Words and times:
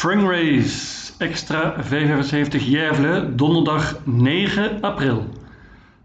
Spring 0.00 0.28
Race 0.28 1.12
Extra 1.18 1.74
575 1.78 2.66
Järvelen, 2.66 3.36
donderdag 3.36 4.00
9 4.04 4.80
april. 4.80 5.28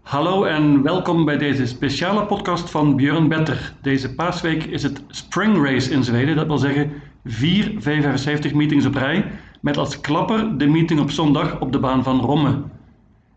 Hallo 0.02 0.44
en 0.44 0.82
welkom 0.82 1.24
bij 1.24 1.38
deze 1.38 1.66
speciale 1.66 2.26
podcast 2.26 2.70
van 2.70 2.96
Björn 2.96 3.28
Better. 3.28 3.74
Deze 3.82 4.14
paasweek 4.14 4.64
is 4.64 4.82
het 4.82 5.02
Spring 5.08 5.64
Race 5.64 5.90
in 5.90 6.04
Zweden, 6.04 6.36
dat 6.36 6.46
wil 6.46 6.58
zeggen 6.58 6.92
vier 7.24 7.74
575 7.78 8.54
meetings 8.54 8.86
op 8.86 8.94
rij, 8.94 9.30
met 9.60 9.76
als 9.76 10.00
klapper 10.00 10.58
de 10.58 10.66
meeting 10.66 11.00
op 11.00 11.10
zondag 11.10 11.60
op 11.60 11.72
de 11.72 11.78
baan 11.78 12.02
van 12.02 12.20
Romme. 12.20 12.62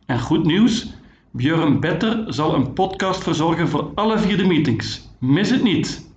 En 0.06 0.20
goed 0.20 0.46
nieuws, 0.46 0.94
Björn 1.32 1.80
Better 1.80 2.24
zal 2.28 2.54
een 2.56 2.74
podcast 2.74 3.24
verzorgen 3.24 3.68
voor 3.68 3.92
alle 3.96 4.18
vier 4.18 4.38
de 4.38 4.48
meetings. 4.48 5.10
Mis 5.20 5.50
het 5.50 5.64
niet! 5.64 6.09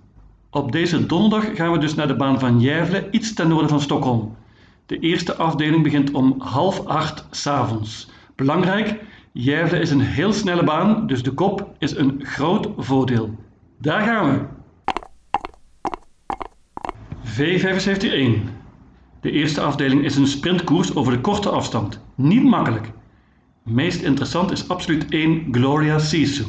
Op 0.53 0.71
deze 0.71 1.05
donderdag 1.05 1.55
gaan 1.55 1.71
we 1.71 1.77
dus 1.77 1.95
naar 1.95 2.07
de 2.07 2.15
baan 2.15 2.39
van 2.39 2.61
Gävle, 2.61 3.09
iets 3.11 3.33
ten 3.33 3.47
noorden 3.47 3.69
van 3.69 3.81
Stockholm. 3.81 4.35
De 4.85 4.99
eerste 4.99 5.35
afdeling 5.35 5.83
begint 5.83 6.11
om 6.11 6.35
half 6.37 6.85
acht 6.85 7.27
s'avonds. 7.31 8.09
Belangrijk, 8.35 8.99
Gävle 9.33 9.79
is 9.79 9.91
een 9.91 10.01
heel 10.01 10.33
snelle 10.33 10.63
baan, 10.63 11.07
dus 11.07 11.23
de 11.23 11.31
kop 11.31 11.75
is 11.79 11.95
een 11.95 12.19
groot 12.23 12.69
voordeel. 12.77 13.35
Daar 13.77 14.01
gaan 14.01 14.31
we! 14.31 14.45
V75-1 17.25 18.49
De 19.21 19.31
eerste 19.31 19.61
afdeling 19.61 20.03
is 20.03 20.15
een 20.15 20.27
sprintkoers 20.27 20.95
over 20.95 21.13
de 21.13 21.21
korte 21.21 21.49
afstand. 21.49 21.99
Niet 22.15 22.43
makkelijk. 22.43 22.91
Meest 23.63 24.01
interessant 24.01 24.51
is 24.51 24.67
absoluut 24.67 25.05
1 25.09 25.47
Gloria 25.51 25.99
Sisu. 25.99 26.43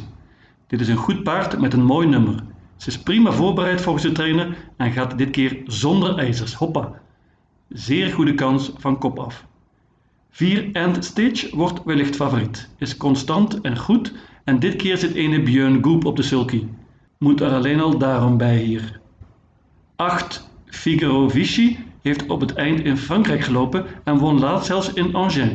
Dit 0.67 0.81
is 0.81 0.87
een 0.87 0.95
goed 0.95 1.23
paard 1.23 1.59
met 1.59 1.73
een 1.73 1.85
mooi 1.85 2.07
nummer. 2.07 2.43
Ze 2.77 2.89
is 2.89 2.99
prima 2.99 3.31
voorbereid 3.31 3.81
volgens 3.81 4.03
de 4.03 4.11
trainer 4.11 4.57
en 4.77 4.91
gaat 4.91 5.17
dit 5.17 5.29
keer 5.29 5.61
zonder 5.65 6.17
ijzers. 6.17 6.53
Hoppa. 6.53 7.01
Zeer 7.69 8.13
goede 8.13 8.33
kans 8.33 8.71
van 8.77 8.99
kop 8.99 9.19
af. 9.19 9.45
4 10.29 10.69
End 10.71 11.05
Stitch 11.05 11.53
wordt 11.53 11.83
wellicht 11.83 12.15
favoriet. 12.15 12.69
Is 12.77 12.97
constant 12.97 13.61
en 13.61 13.77
goed 13.77 14.13
en 14.43 14.59
dit 14.59 14.75
keer 14.75 14.97
zit 14.97 15.13
ene 15.13 15.41
Björn 15.41 15.83
Goop 15.83 16.05
op 16.05 16.15
de 16.15 16.23
sulky. 16.23 16.67
Moet 17.17 17.41
er 17.41 17.51
alleen 17.51 17.79
al 17.79 17.97
daarom 17.97 18.37
bij 18.37 18.57
hier. 18.57 18.99
8 19.95 20.49
Figaro 20.65 21.29
Vichy 21.29 21.77
heeft 22.01 22.27
op 22.27 22.41
het 22.41 22.53
eind 22.53 22.79
in 22.79 22.97
Frankrijk 22.97 23.41
gelopen 23.41 23.85
en 24.03 24.17
won 24.17 24.39
laatst 24.39 24.65
zelfs 24.65 24.93
in 24.93 25.15
Angers. 25.15 25.51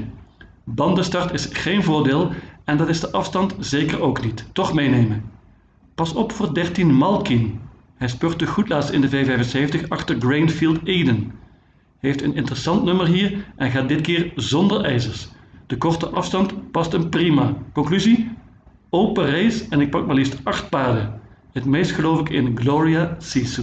Bandenstart 0.65 1.33
is 1.33 1.49
geen 1.53 1.83
voordeel 1.83 2.31
en 2.65 2.77
dat 2.77 2.89
is 2.89 3.01
de 3.01 3.13
afstand 3.13 3.55
zeker 3.59 4.01
ook 4.01 4.25
niet. 4.25 4.45
Toch 4.53 4.75
meenemen. 4.75 5.25
Pas 6.01 6.13
op 6.13 6.33
voor 6.33 6.55
13 6.55 6.95
Malkin. 6.95 7.61
Hij 7.97 8.09
spurte 8.09 8.47
goed 8.47 8.69
laatst 8.69 8.91
in 8.91 9.01
de 9.01 9.09
V75 9.11 9.89
achter 9.89 10.17
Grainfield 10.19 10.87
Eden. 10.87 11.33
Heeft 11.99 12.23
een 12.23 12.35
interessant 12.35 12.85
nummer 12.85 13.07
hier 13.07 13.53
en 13.57 13.71
gaat 13.71 13.89
dit 13.89 14.01
keer 14.01 14.33
zonder 14.35 14.85
ijzers. 14.85 15.29
De 15.67 15.77
korte 15.77 16.09
afstand 16.09 16.71
past 16.71 16.93
hem 16.93 17.09
prima. 17.09 17.55
Conclusie? 17.73 18.31
Open 18.91 19.31
race 19.31 19.65
en 19.71 19.81
ik 19.81 19.91
pak 19.91 20.07
maar 20.07 20.15
liefst 20.15 20.41
8 20.43 20.69
paarden. 20.69 21.21
Het 21.53 21.65
meest 21.65 21.91
geloof 21.91 22.21
ik 22.21 22.29
in 22.29 22.59
Gloria 22.59 23.17
Sisu. 23.19 23.63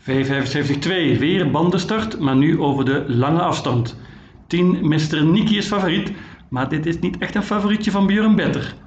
V75-2, 0.00 1.18
weer 1.18 1.50
bandenstart, 1.50 2.18
maar 2.18 2.36
nu 2.36 2.60
over 2.60 2.84
de 2.84 3.04
lange 3.08 3.42
afstand. 3.42 3.96
10 4.46 4.88
Mr. 4.88 5.24
Nicky 5.24 5.56
is 5.56 5.66
favoriet, 5.66 6.12
maar 6.48 6.68
dit 6.68 6.86
is 6.86 6.98
niet 6.98 7.18
echt 7.18 7.34
een 7.34 7.42
favorietje 7.42 7.90
van 7.90 8.06
Björn 8.06 8.36
Better. 8.36 8.80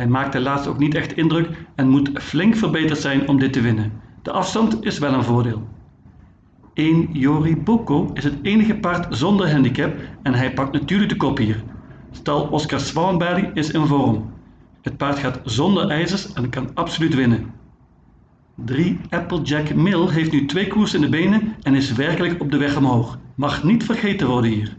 Hij 0.00 0.08
maakte 0.08 0.40
laatst 0.40 0.66
ook 0.66 0.78
niet 0.78 0.94
echt 0.94 1.16
indruk 1.16 1.48
en 1.74 1.88
moet 1.88 2.10
flink 2.14 2.56
verbeterd 2.56 2.98
zijn 2.98 3.28
om 3.28 3.38
dit 3.38 3.52
te 3.52 3.60
winnen. 3.60 3.92
De 4.22 4.30
afstand 4.30 4.84
is 4.84 4.98
wel 4.98 5.12
een 5.12 5.24
voordeel. 5.24 5.68
1 6.74 7.08
Jori 7.12 7.56
Boko 7.56 8.10
is 8.14 8.24
het 8.24 8.34
enige 8.42 8.74
paard 8.74 9.16
zonder 9.16 9.52
handicap 9.52 9.96
en 10.22 10.34
hij 10.34 10.52
pakt 10.52 10.72
natuurlijk 10.72 11.10
de 11.10 11.16
kop 11.16 11.38
hier. 11.38 11.62
Stal 12.10 12.42
Oscar 12.42 12.80
Swanberg 12.80 13.52
is 13.54 13.70
in 13.70 13.86
vorm. 13.86 14.30
Het 14.82 14.96
paard 14.96 15.18
gaat 15.18 15.40
zonder 15.44 15.88
ijzers 15.88 16.32
en 16.32 16.50
kan 16.50 16.70
absoluut 16.74 17.14
winnen. 17.14 17.52
3 18.54 18.98
Applejack 19.10 19.74
Mill 19.74 20.08
heeft 20.08 20.32
nu 20.32 20.46
twee 20.46 20.66
koers 20.66 20.94
in 20.94 21.00
de 21.00 21.08
benen 21.08 21.56
en 21.62 21.74
is 21.74 21.92
werkelijk 21.92 22.40
op 22.40 22.50
de 22.50 22.58
weg 22.58 22.76
omhoog. 22.76 23.18
Mag 23.34 23.64
niet 23.64 23.84
vergeten 23.84 24.28
worden 24.28 24.50
hier. 24.50 24.76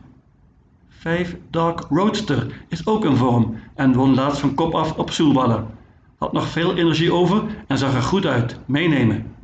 5 1.02 1.38
Dark 1.50 1.86
Roadster 1.90 2.48
is 2.68 2.88
ook 2.88 3.06
in 3.06 3.16
vorm 3.16 3.56
en 3.76 3.94
won 3.94 4.16
laatst 4.16 4.40
van 4.40 4.54
kop 4.54 4.74
af 4.74 4.98
op 4.98 5.12
Soelballen. 5.12 5.68
Had 6.18 6.34
nog 6.34 6.48
veel 6.48 6.76
energie 6.76 7.14
over 7.14 7.44
en 7.68 7.78
zag 7.78 7.94
er 7.94 8.02
goed 8.02 8.26
uit. 8.26 8.60
Meenemen. 8.66 9.36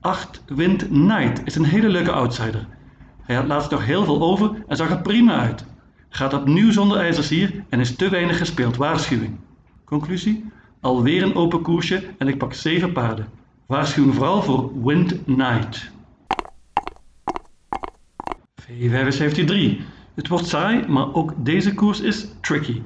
8 0.00 0.42
Wind 0.46 0.88
Knight 0.88 1.40
is 1.44 1.54
een 1.54 1.64
hele 1.64 1.88
leuke 1.88 2.12
outsider. 2.12 2.66
Hij 3.22 3.36
had 3.36 3.46
laatst 3.46 3.70
nog 3.70 3.84
heel 3.84 4.04
veel 4.04 4.22
over 4.22 4.64
en 4.66 4.76
zag 4.76 4.90
er 4.90 5.00
prima 5.00 5.38
uit. 5.38 5.66
Gaat 6.08 6.34
opnieuw 6.34 6.72
zonder 6.72 6.98
ijzers 6.98 7.28
hier 7.28 7.64
en 7.68 7.80
is 7.80 7.96
te 7.96 8.08
weinig 8.08 8.38
gespeeld. 8.38 8.76
Waarschuwing. 8.76 9.36
Conclusie? 9.84 10.44
Alweer 10.80 11.22
een 11.22 11.34
open 11.34 11.62
koersje 11.62 12.04
en 12.18 12.28
ik 12.28 12.38
pak 12.38 12.54
7 12.54 12.92
paarden. 12.92 13.28
Waarschuwing 13.66 14.14
vooral 14.14 14.42
voor 14.42 14.84
Wind 14.84 15.24
Knight. 15.24 15.90
V75 18.62 20.00
het 20.14 20.28
wordt 20.28 20.46
saai, 20.46 20.86
maar 20.88 21.14
ook 21.14 21.32
deze 21.36 21.74
koers 21.74 22.00
is 22.00 22.28
tricky. 22.40 22.82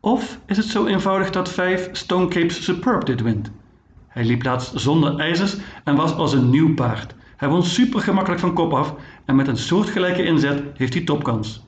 Of 0.00 0.38
is 0.46 0.56
het 0.56 0.66
zo 0.66 0.86
eenvoudig 0.86 1.30
dat 1.30 1.52
5 1.52 1.88
Stone 1.92 2.28
Capes 2.28 2.64
Superb 2.64 3.06
dit 3.06 3.20
wint? 3.20 3.50
Hij 4.08 4.24
liep 4.24 4.42
laatst 4.42 4.80
zonder 4.80 5.18
ijzers 5.18 5.56
en 5.84 5.96
was 5.96 6.14
als 6.14 6.32
een 6.32 6.50
nieuw 6.50 6.74
paard. 6.74 7.14
Hij 7.36 7.48
won 7.48 7.62
super 7.62 8.00
gemakkelijk 8.00 8.40
van 8.40 8.54
kop 8.54 8.72
af 8.72 8.94
en 9.24 9.36
met 9.36 9.48
een 9.48 9.56
soortgelijke 9.56 10.24
inzet 10.24 10.62
heeft 10.74 10.94
hij 10.94 11.04
topkans. 11.04 11.64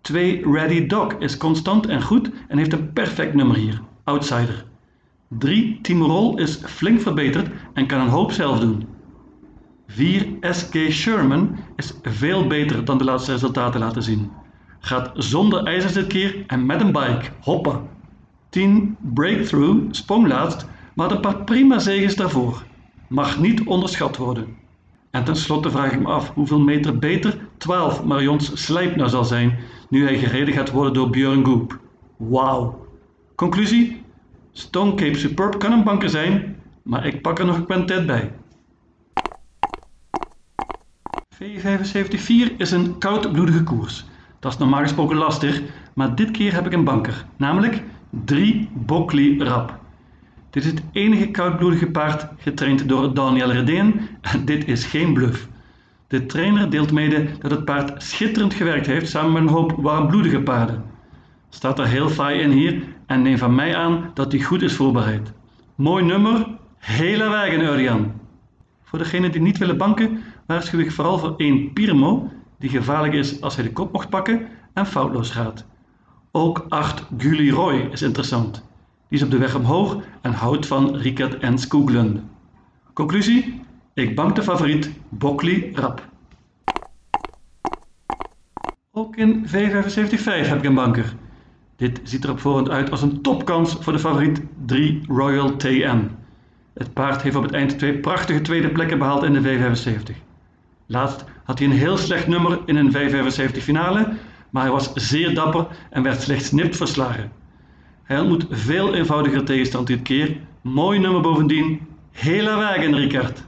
2 0.00 0.52
Ready 0.52 0.86
Dog 0.86 1.12
is 1.18 1.36
constant 1.36 1.86
en 1.86 2.02
goed 2.02 2.30
en 2.48 2.58
heeft 2.58 2.72
een 2.72 2.92
perfect 2.92 3.34
nummer 3.34 3.56
hier, 3.56 3.80
outsider. 4.04 4.64
3 5.28 5.78
Timorol 5.82 6.38
is 6.38 6.60
flink 6.64 7.00
verbeterd 7.00 7.50
en 7.72 7.86
kan 7.86 8.00
een 8.00 8.08
hoop 8.08 8.32
zelf 8.32 8.60
doen. 8.60 8.86
4 9.90 10.36
SK 10.40 10.74
Sherman 10.90 11.56
is 11.76 11.94
veel 12.02 12.46
beter 12.46 12.84
dan 12.84 12.98
de 12.98 13.04
laatste 13.04 13.32
resultaten 13.32 13.80
laten 13.80 14.02
zien. 14.02 14.30
Gaat 14.78 15.10
zonder 15.14 15.64
ijzers 15.64 15.92
dit 15.92 16.06
keer 16.06 16.44
en 16.46 16.66
met 16.66 16.80
een 16.80 16.92
bike. 16.92 17.24
Hoppa. 17.40 17.80
10 18.48 18.96
Breakthrough 19.14 19.78
sprong 19.90 20.26
laatst, 20.26 20.66
maar 20.94 21.10
een 21.10 21.20
paar 21.20 21.44
prima 21.44 21.78
zegens 21.78 22.14
daarvoor. 22.14 22.62
Mag 23.08 23.38
niet 23.38 23.64
onderschat 23.64 24.16
worden. 24.16 24.56
En 25.10 25.24
tenslotte 25.24 25.70
vraag 25.70 25.92
ik 25.92 26.00
me 26.00 26.06
af 26.06 26.34
hoeveel 26.34 26.60
meter 26.60 26.98
beter 26.98 27.38
12 27.56 28.04
Marions 28.04 28.64
Slijpner 28.64 29.08
zal 29.08 29.24
zijn 29.24 29.58
nu 29.88 30.04
hij 30.04 30.18
gereden 30.18 30.54
gaat 30.54 30.70
worden 30.70 30.92
door 30.92 31.10
Björn 31.10 31.44
Goop. 31.44 31.78
Wauw. 32.16 32.86
Conclusie? 33.34 34.02
Stone 34.52 34.94
Cape 34.94 35.18
Superb 35.18 35.58
kan 35.58 35.72
een 35.72 35.84
banker 35.84 36.08
zijn, 36.08 36.56
maar 36.82 37.06
ik 37.06 37.22
pak 37.22 37.38
er 37.38 37.44
nog 37.44 37.56
een 37.56 37.66
quintet 37.66 38.06
bij. 38.06 38.32
V75-4 41.42 42.56
is 42.56 42.70
een 42.70 42.98
koudbloedige 42.98 43.62
koers. 43.62 44.04
Dat 44.38 44.52
is 44.52 44.58
normaal 44.58 44.82
gesproken 44.82 45.16
lastig, 45.16 45.62
maar 45.94 46.14
dit 46.14 46.30
keer 46.30 46.54
heb 46.54 46.66
ik 46.66 46.72
een 46.72 46.84
banker, 46.84 47.24
namelijk 47.36 47.82
3 48.24 48.68
Bockley 48.72 49.36
Rap. 49.38 49.78
Dit 50.50 50.64
is 50.64 50.70
het 50.70 50.82
enige 50.92 51.30
koudbloedige 51.30 51.86
paard 51.86 52.26
getraind 52.38 52.88
door 52.88 53.14
Daniel 53.14 53.52
Redeen 53.52 54.00
en 54.20 54.44
dit 54.44 54.68
is 54.68 54.84
geen 54.84 55.12
bluff. 55.12 55.48
De 56.06 56.26
trainer 56.26 56.70
deelt 56.70 56.92
mede 56.92 57.26
dat 57.38 57.50
het 57.50 57.64
paard 57.64 58.02
schitterend 58.02 58.54
gewerkt 58.54 58.86
heeft 58.86 59.10
samen 59.10 59.32
met 59.32 59.42
een 59.42 59.48
hoop 59.48 59.72
warmbloedige 59.76 60.40
paarden. 60.40 60.84
Staat 61.48 61.78
er 61.78 61.86
heel 61.86 62.08
fraai 62.08 62.40
in 62.40 62.50
hier 62.50 62.82
en 63.06 63.22
neem 63.22 63.38
van 63.38 63.54
mij 63.54 63.76
aan 63.76 64.10
dat 64.14 64.32
hij 64.32 64.40
goed 64.40 64.62
is 64.62 64.74
voorbereid. 64.74 65.32
Mooi 65.74 66.04
nummer, 66.04 66.46
hele 66.78 67.28
wagen 67.28 67.60
Urian. 67.60 68.12
Voor 68.84 68.98
degenen 68.98 69.32
die 69.32 69.40
niet 69.40 69.58
willen 69.58 69.76
banken, 69.76 70.22
waarschuw 70.48 70.78
ik 70.78 70.92
vooral 70.92 71.18
voor 71.18 71.34
één 71.36 71.72
Pirmo, 71.72 72.30
die 72.58 72.70
gevaarlijk 72.70 73.14
is 73.14 73.40
als 73.40 73.54
hij 73.54 73.64
de 73.64 73.72
kop 73.72 73.92
mocht 73.92 74.08
pakken 74.08 74.48
en 74.72 74.86
foutloos 74.86 75.30
gaat. 75.30 75.64
Ook 76.30 76.66
8 76.68 77.04
Gully 77.18 77.50
Roy 77.50 77.88
is 77.90 78.02
interessant. 78.02 78.54
Die 79.08 79.18
is 79.18 79.24
op 79.24 79.30
de 79.30 79.38
weg 79.38 79.54
omhoog 79.54 79.96
en 80.20 80.32
houdt 80.32 80.66
van 80.66 80.96
Rickert 80.96 81.38
en 81.38 81.58
Skoglund. 81.58 82.20
Conclusie? 82.92 83.62
Ik 83.94 84.14
bank 84.14 84.34
de 84.34 84.42
favoriet 84.42 84.90
Bockley 85.08 85.70
Rap. 85.74 86.08
Ook 88.92 89.16
in 89.16 89.46
V75 89.46 90.14
5 90.14 90.48
heb 90.48 90.58
ik 90.58 90.64
een 90.64 90.74
banker. 90.74 91.14
Dit 91.76 92.00
ziet 92.02 92.24
er 92.24 92.30
op 92.30 92.40
voorhand 92.40 92.70
uit 92.70 92.90
als 92.90 93.02
een 93.02 93.22
topkans 93.22 93.76
voor 93.80 93.92
de 93.92 93.98
favoriet 93.98 94.42
3 94.66 95.02
Royal 95.06 95.56
TM. 95.56 96.00
Het 96.74 96.92
paard 96.92 97.22
heeft 97.22 97.36
op 97.36 97.42
het 97.42 97.52
eind 97.52 97.78
twee 97.78 97.98
prachtige 97.98 98.40
tweede 98.40 98.70
plekken 98.70 98.98
behaald 98.98 99.22
in 99.22 99.32
de 99.32 99.42
V75. 99.42 100.27
Laatst 100.90 101.24
had 101.44 101.58
hij 101.58 101.68
een 101.68 101.74
heel 101.74 101.96
slecht 101.96 102.26
nummer 102.26 102.58
in 102.64 102.76
een 102.76 102.92
V75 102.94 103.62
finale, 103.62 104.12
maar 104.50 104.62
hij 104.62 104.72
was 104.72 104.92
zeer 104.94 105.34
dapper 105.34 105.66
en 105.90 106.02
werd 106.02 106.22
slechts 106.22 106.52
nipt 106.52 106.76
verslagen. 106.76 107.32
Hij 108.02 108.20
ontmoet 108.20 108.46
veel 108.50 108.94
eenvoudiger 108.94 109.44
tegenstand 109.44 109.86
dit 109.86 110.02
keer. 110.02 110.36
Mooi 110.60 110.98
nummer 110.98 111.20
bovendien. 111.20 111.80
Hele 112.12 112.54
wagen, 112.56 112.96
Ricard. 112.96 113.44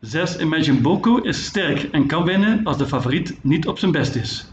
6 0.00 0.38
Imagine 0.38 0.80
Boko 0.80 1.16
is 1.16 1.44
sterk 1.44 1.82
en 1.82 2.06
kan 2.06 2.24
winnen 2.24 2.64
als 2.64 2.78
de 2.78 2.86
favoriet 2.86 3.38
niet 3.42 3.66
op 3.66 3.78
zijn 3.78 3.92
best 3.92 4.14
is. 4.14 4.50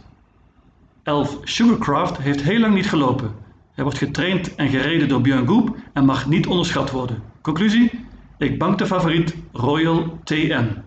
11 1.04 1.38
Sugarcraft 1.44 2.18
heeft 2.18 2.42
heel 2.42 2.60
lang 2.60 2.74
niet 2.74 2.90
gelopen. 2.90 3.32
Hij 3.74 3.84
wordt 3.84 4.00
getraind 4.00 4.56
en 4.56 4.70
gereden 4.70 5.08
door 5.08 5.22
Björn 5.22 5.48
Goep 5.48 5.76
en 5.94 6.06
mag 6.06 6.28
niet 6.28 6.48
onderschat 6.48 6.92
worden. 6.92 7.24
Conclusie? 7.42 7.92
Ik 8.38 8.60
bank 8.60 8.78
de 8.78 8.86
favoriet 8.86 9.36
Royal 9.52 10.20
TN. 10.24 10.84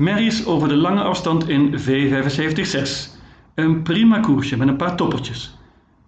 Merries 0.00 0.46
over 0.46 0.68
de 0.68 0.76
lange 0.76 1.02
afstand 1.02 1.48
in 1.48 1.78
V75-6. 1.78 3.18
Een 3.54 3.82
prima 3.82 4.18
koersje 4.18 4.56
met 4.56 4.68
een 4.68 4.76
paar 4.76 4.96
toppertjes. 4.96 5.58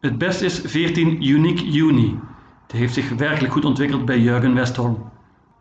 Het 0.00 0.18
beste 0.18 0.44
is 0.44 0.60
14 0.64 1.26
Unique 1.26 1.78
Uni. 1.78 2.18
Die 2.66 2.80
heeft 2.80 2.94
zich 2.94 3.08
werkelijk 3.08 3.52
goed 3.52 3.64
ontwikkeld 3.64 4.04
bij 4.04 4.18
Jurgen 4.18 4.54
Westholm. 4.54 5.10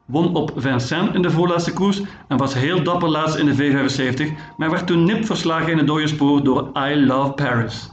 Won 0.05 0.35
op 0.35 0.51
Vincennes 0.55 1.13
in 1.13 1.21
de 1.21 1.31
voorlaatste 1.31 1.73
koers 1.73 2.01
en 2.27 2.37
was 2.37 2.53
heel 2.53 2.83
dapper 2.83 3.09
laatst 3.09 3.35
in 3.35 3.45
de 3.45 3.55
V75, 3.55 4.55
maar 4.57 4.69
werd 4.69 4.87
toen 4.87 5.03
nip 5.03 5.25
verslagen 5.25 5.71
in 5.71 5.77
het 5.77 5.87
dode 5.87 6.07
spoor 6.07 6.43
door 6.43 6.69
I 6.77 7.05
Love 7.05 7.31
Paris. 7.31 7.91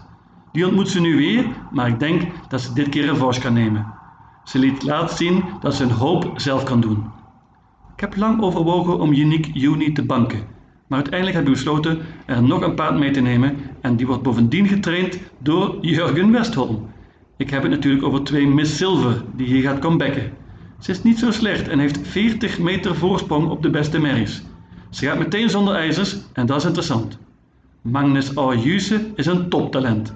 Die 0.52 0.67
ontmoet 0.67 0.88
ze 0.88 1.00
nu 1.00 1.17
weer, 1.17 1.46
maar 1.70 1.88
ik 1.88 2.00
denk 2.00 2.23
dat 2.49 2.61
ze 2.61 2.73
dit 2.73 2.88
keer 2.88 3.05
revanche 3.05 3.41
kan 3.41 3.52
nemen. 3.52 3.94
Ze 4.44 4.58
liet 4.58 4.82
laatst 4.82 5.17
zien 5.17 5.44
dat 5.61 5.75
ze 5.75 5.82
een 5.82 5.91
hoop 5.91 6.32
zelf 6.37 6.62
kan 6.62 6.81
doen. 6.81 7.18
Ik 7.99 8.05
heb 8.05 8.17
lang 8.17 8.43
overwogen 8.43 9.00
om 9.00 9.12
Unique 9.12 9.61
Uni 9.61 9.93
te 9.93 10.03
banken, 10.03 10.39
maar 10.87 10.99
uiteindelijk 10.99 11.37
heb 11.37 11.47
ik 11.47 11.53
besloten 11.53 11.99
er 12.27 12.43
nog 12.43 12.62
een 12.62 12.75
paard 12.75 12.99
mee 12.99 13.11
te 13.11 13.21
nemen 13.21 13.56
en 13.81 13.97
die 13.97 14.06
wordt 14.06 14.23
bovendien 14.23 14.69
getraind 14.69 15.19
door 15.39 15.79
Jurgen 15.81 16.33
Westholm. 16.33 16.87
Ik 17.37 17.50
heb 17.50 17.62
het 17.62 17.71
natuurlijk 17.71 18.05
over 18.05 18.25
twee 18.25 18.47
Miss 18.47 18.77
Silver 18.77 19.23
die 19.37 19.47
hier 19.47 19.62
gaat 19.62 19.79
comebacken. 19.79 20.33
Ze 20.79 20.91
is 20.91 21.03
niet 21.03 21.19
zo 21.19 21.31
slecht 21.31 21.69
en 21.69 21.79
heeft 21.79 21.99
40 22.03 22.59
meter 22.59 22.97
voorsprong 22.97 23.49
op 23.49 23.62
de 23.62 23.71
beste 23.71 24.01
merries. 24.01 24.43
Ze 24.91 25.06
gaat 25.06 25.19
meteen 25.19 25.51
zonder 25.51 25.75
ijzers 25.75 26.17
en 26.33 26.47
dat 26.47 26.56
is 26.56 26.65
interessant. 26.65 27.19
Magnus 27.83 28.37
Ayuse 28.37 29.06
is 29.15 29.27
een 29.27 29.49
toptalent. 29.49 30.15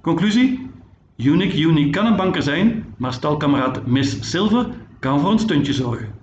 Conclusie? 0.00 0.70
Unique 1.16 1.60
Uni 1.60 1.90
kan 1.90 2.06
een 2.06 2.16
banker 2.16 2.42
zijn, 2.42 2.84
maar 2.96 3.12
stalkameraad 3.12 3.86
Miss 3.86 4.30
Silver 4.30 4.66
kan 4.98 5.20
voor 5.20 5.30
een 5.30 5.38
stuntje 5.38 5.72
zorgen. 5.72 6.21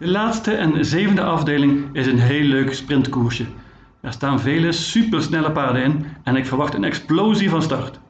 De 0.00 0.08
laatste 0.08 0.52
en 0.52 0.84
zevende 0.84 1.22
afdeling 1.22 1.84
is 1.92 2.06
een 2.06 2.18
heel 2.18 2.44
leuk 2.44 2.74
sprintkoersje. 2.74 3.44
Er 4.00 4.12
staan 4.12 4.40
vele 4.40 4.72
supersnelle 4.72 5.52
paarden 5.52 5.82
in 5.82 6.06
en 6.24 6.36
ik 6.36 6.46
verwacht 6.46 6.74
een 6.74 6.84
explosie 6.84 7.50
van 7.50 7.62
start. 7.62 8.00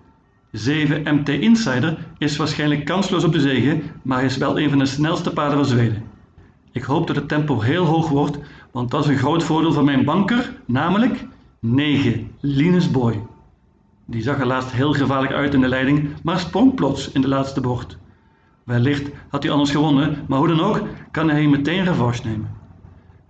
7 0.50 1.14
MT 1.14 1.28
Insider 1.28 1.98
is 2.18 2.36
waarschijnlijk 2.36 2.84
kansloos 2.84 3.24
op 3.24 3.32
de 3.32 3.40
zege, 3.40 3.80
maar 4.02 4.24
is 4.24 4.36
wel 4.36 4.60
een 4.60 4.68
van 4.68 4.78
de 4.78 4.86
snelste 4.86 5.32
paarden 5.32 5.58
van 5.58 5.66
Zweden. 5.66 6.02
Ik 6.72 6.82
hoop 6.82 7.06
dat 7.06 7.16
het 7.16 7.28
tempo 7.28 7.60
heel 7.60 7.84
hoog 7.84 8.08
wordt, 8.08 8.38
want 8.70 8.90
dat 8.90 9.04
is 9.04 9.10
een 9.10 9.18
groot 9.18 9.42
voordeel 9.42 9.72
van 9.72 9.84
mijn 9.84 10.04
banker, 10.04 10.54
namelijk 10.66 11.26
9 11.60 12.30
Linus 12.40 12.90
Boy. 12.90 13.22
Die 14.06 14.22
zag 14.22 14.40
er 14.40 14.46
laatst 14.46 14.72
heel 14.72 14.92
gevaarlijk 14.92 15.32
uit 15.32 15.54
in 15.54 15.60
de 15.60 15.68
leiding, 15.68 16.08
maar 16.22 16.38
sprong 16.38 16.74
plots 16.74 17.12
in 17.12 17.20
de 17.20 17.28
laatste 17.28 17.60
bocht. 17.60 17.98
Wellicht 18.64 19.10
had 19.28 19.42
hij 19.42 19.52
anders 19.52 19.70
gewonnen, 19.70 20.24
maar 20.28 20.38
hoe 20.38 20.48
dan 20.48 20.60
ook 20.60 20.82
kan 21.10 21.30
hij 21.30 21.46
meteen 21.46 21.84
revanche 21.84 22.26
nemen. 22.26 22.58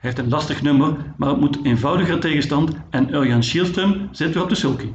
Hij 0.00 0.10
heeft 0.10 0.18
een 0.18 0.28
lastig 0.28 0.62
nummer, 0.62 0.96
maar 1.16 1.28
het 1.28 1.40
moet 1.40 1.58
eenvoudiger 1.62 2.20
tegenstand 2.20 2.72
en 2.90 3.14
Urjan 3.14 3.42
Schielström 3.42 4.10
zit 4.10 4.34
weer 4.34 4.42
op 4.42 4.48
de 4.48 4.54
sulky. 4.54 4.92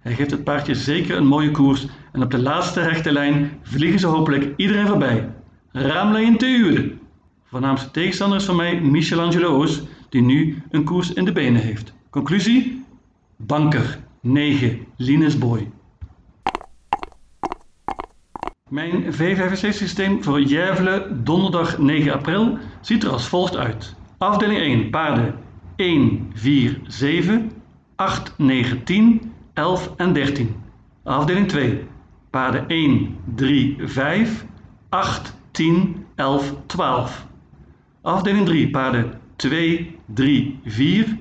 Hij 0.00 0.14
geeft 0.14 0.30
het 0.30 0.44
paardje 0.44 0.74
zeker 0.74 1.16
een 1.16 1.26
mooie 1.26 1.50
koers 1.50 1.86
en 2.12 2.22
op 2.22 2.30
de 2.30 2.38
laatste 2.38 2.82
rechte 2.82 3.12
lijn 3.12 3.50
vliegen 3.62 4.00
ze 4.00 4.06
hopelijk 4.06 4.52
iedereen 4.56 4.86
voorbij. 4.86 5.28
Ramla 5.72 6.18
in 6.18 6.36
te 6.36 6.92
Voornaamste 7.44 7.90
tegenstander 7.90 8.38
is 8.38 8.44
van 8.44 8.56
mij 8.56 8.80
Michelangelo 8.80 9.66
die 10.08 10.22
nu 10.22 10.62
een 10.70 10.84
koers 10.84 11.12
in 11.12 11.24
de 11.24 11.32
benen 11.32 11.62
heeft. 11.62 11.92
Conclusie? 12.10 12.84
Banker 13.36 13.98
9 14.20 14.78
Linus 14.96 15.38
Boy. 15.38 15.70
Mijn 18.72 19.12
V65-systeem 19.12 20.22
voor 20.22 20.40
Järvelen 20.40 21.24
donderdag 21.24 21.78
9 21.78 22.12
april 22.12 22.58
ziet 22.80 23.02
er 23.04 23.10
als 23.10 23.28
volgt 23.28 23.56
uit. 23.56 23.94
Afdeling 24.18 24.60
1 24.60 24.90
paarden 24.90 25.34
1, 25.76 26.30
4, 26.34 26.80
7, 26.86 27.52
8, 27.96 28.34
9, 28.38 28.84
10, 28.84 29.32
11 29.54 29.92
en 29.96 30.12
13. 30.12 30.56
Afdeling 31.02 31.48
2 31.48 31.86
paarden 32.30 32.68
1, 32.68 33.16
3, 33.34 33.76
5, 33.80 34.44
8, 34.88 35.36
10, 35.50 36.06
11, 36.14 36.54
12. 36.66 37.26
Afdeling 38.02 38.46
3 38.46 38.70
paarden 38.70 39.20
2, 39.36 39.98
3, 40.14 40.58
4, 40.64 41.18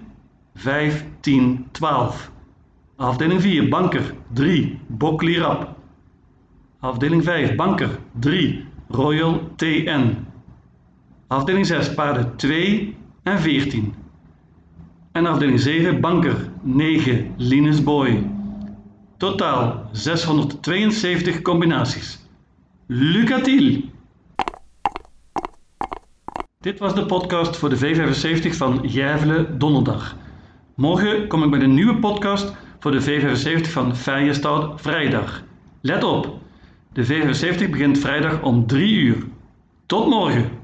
5, 0.56 1.06
10, 1.20 1.68
12. 1.72 2.32
Afdeling 2.96 3.42
4 3.42 3.70
banker 3.70 4.14
3, 4.34 4.80
Boklirap. 4.88 5.80
Afdeling 6.82 7.24
5 7.24 7.56
banker 7.56 8.00
3, 8.20 8.66
Royal 8.88 9.52
TN. 9.56 10.26
Afdeling 11.28 11.66
6 11.66 11.94
paarden 11.94 12.36
2 12.36 12.96
en 13.24 13.40
14. 13.40 13.94
En 15.12 15.26
afdeling 15.26 15.60
7 15.60 16.00
banker 16.00 16.50
9 16.62 17.34
Linus 17.38 17.84
Boy. 17.84 18.30
Totaal 19.18 19.90
672 19.92 21.42
combinaties. 21.42 22.20
Lucatiel! 22.86 23.82
Dit 26.60 26.80
was 26.80 26.96
de 26.96 27.06
podcast 27.06 27.58
voor 27.58 27.70
de 27.70 27.78
V75 27.78 28.56
van 28.56 28.80
Järvelen 28.88 29.60
Donderdag. 29.60 30.16
Morgen 30.76 31.28
kom 31.28 31.44
ik 31.44 31.50
met 31.50 31.62
een 31.62 31.74
nieuwe 31.74 31.96
podcast 31.96 32.54
voor 32.80 32.92
de 32.92 33.02
V75 33.02 33.70
van 33.70 33.96
Feyenoord 33.96 34.82
Vrijdag. 34.82 35.44
Let 35.82 36.04
op, 36.04 36.41
de 36.94 37.06
V75 37.06 37.70
begint 37.70 38.00
vrijdag 38.00 38.42
om 38.42 38.68
3 38.68 38.92
uur. 38.92 39.24
Tot 39.86 40.08
morgen! 40.08 40.61